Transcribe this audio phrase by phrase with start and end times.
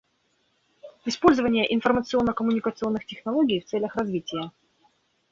[1.05, 4.49] Использование информационно-коммуникационных технологий в целях развития.